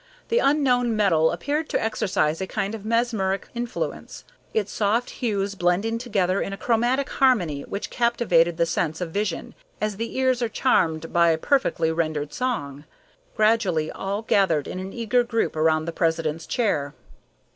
The 0.29 0.39
unknown 0.39 0.95
metal 0.95 1.29
appeared 1.29 1.69
to 1.69 1.79
exercise 1.79 2.41
a 2.41 2.47
kind 2.47 2.73
of 2.73 2.83
mesmeric 2.83 3.49
influence, 3.53 4.23
its 4.51 4.71
soft 4.71 5.11
hues 5.21 5.53
blending 5.53 5.99
together 5.99 6.41
in 6.41 6.53
a 6.53 6.57
chromatic 6.57 7.07
harmony 7.07 7.61
which 7.61 7.91
captivated 7.91 8.57
the 8.57 8.65
sense 8.65 8.99
of 8.99 9.11
vision 9.11 9.53
as 9.79 9.97
the 9.97 10.17
ears 10.17 10.41
are 10.41 10.49
charmed 10.49 11.13
by 11.13 11.29
a 11.29 11.37
perfectly 11.37 11.91
rendered 11.91 12.33
song. 12.33 12.85
Gradually 13.37 13.91
all 13.91 14.23
gathered 14.23 14.67
in 14.67 14.79
an 14.79 14.91
eager 14.91 15.23
group 15.23 15.55
around 15.55 15.85
the 15.85 15.91
president's 15.93 16.47
chair. 16.47 16.95